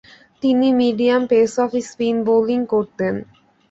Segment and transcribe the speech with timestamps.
[0.43, 3.13] তিনি medium pace off spin bowling করতেন।